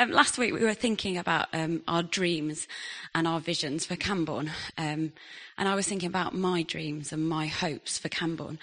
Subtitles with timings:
[0.00, 2.68] Um, last week we were thinking about um, our dreams
[3.16, 4.52] and our visions for Camborne.
[4.76, 5.12] Um,
[5.58, 8.60] and I was thinking about my dreams and my hopes for Camborne.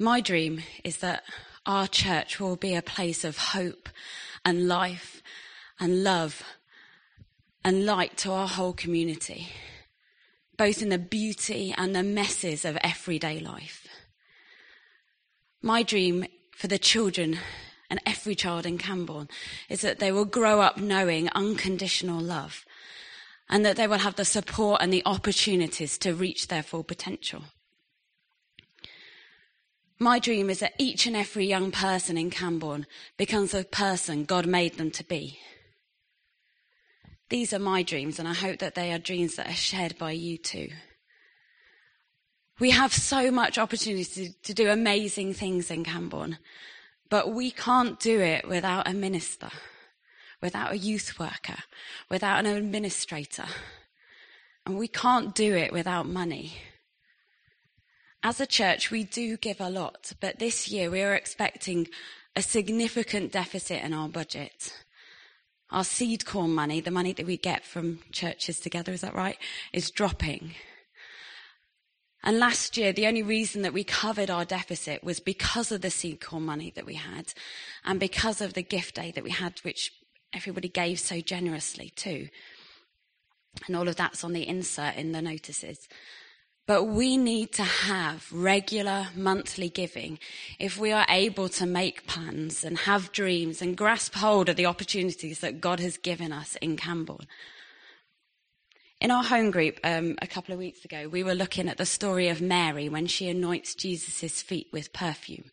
[0.00, 1.22] My dream is that
[1.66, 3.88] our church will be a place of hope
[4.44, 5.22] and life
[5.78, 6.42] and love
[7.64, 9.50] and light to our whole community,
[10.58, 13.86] both in the beauty and the messes of everyday life.
[15.62, 17.38] My dream for the children
[17.92, 19.28] and every child in Camborne
[19.68, 22.64] is that they will grow up knowing unconditional love
[23.50, 27.42] and that they will have the support and the opportunities to reach their full potential.
[29.98, 32.86] My dream is that each and every young person in Camborne
[33.18, 35.38] becomes the person God made them to be.
[37.28, 40.12] These are my dreams, and I hope that they are dreams that are shared by
[40.12, 40.70] you too.
[42.58, 46.38] We have so much opportunity to do amazing things in Camborne,
[47.12, 49.50] but we can't do it without a minister,
[50.40, 51.58] without a youth worker,
[52.08, 53.44] without an administrator.
[54.64, 56.54] And we can't do it without money.
[58.22, 61.86] As a church, we do give a lot, but this year we are expecting
[62.34, 64.72] a significant deficit in our budget.
[65.70, 69.36] Our seed corn money, the money that we get from churches together, is that right?
[69.74, 70.54] Is dropping.
[72.24, 75.90] And last year, the only reason that we covered our deficit was because of the
[75.90, 77.32] seed corn money that we had
[77.84, 79.92] and because of the gift aid that we had, which
[80.32, 82.28] everybody gave so generously too.
[83.66, 85.88] And all of that's on the insert in the notices.
[86.66, 90.20] But we need to have regular monthly giving
[90.60, 94.66] if we are able to make plans and have dreams and grasp hold of the
[94.66, 97.26] opportunities that God has given us in Camborne.
[99.02, 101.84] In our home group um, a couple of weeks ago, we were looking at the
[101.84, 105.50] story of Mary when she anoints Jesus' feet with perfume.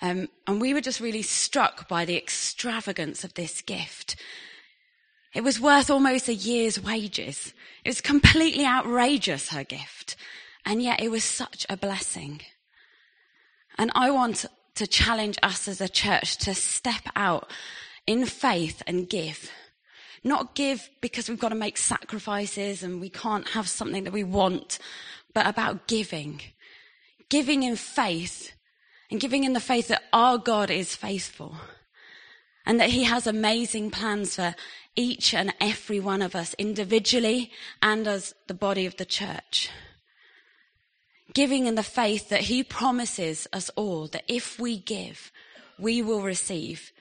[0.00, 4.14] Um, and we were just really struck by the extravagance of this gift.
[5.34, 7.52] It was worth almost a year's wages.
[7.84, 10.14] It was completely outrageous, her gift.
[10.64, 12.42] And yet it was such a blessing.
[13.76, 14.46] And I want
[14.76, 17.50] to challenge us as a church to step out
[18.06, 19.50] in faith and give.
[20.24, 24.24] Not give because we've got to make sacrifices and we can't have something that we
[24.24, 24.78] want,
[25.34, 26.40] but about giving.
[27.28, 28.52] Giving in faith
[29.10, 31.56] and giving in the faith that our God is faithful
[32.64, 34.54] and that he has amazing plans for
[34.94, 37.50] each and every one of us individually
[37.82, 39.70] and as the body of the church.
[41.34, 45.32] Giving in the faith that he promises us all that if we give,
[45.78, 46.92] we will receive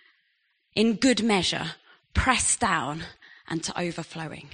[0.74, 1.74] in good measure
[2.14, 3.04] pressed down
[3.48, 4.50] and to overflowing.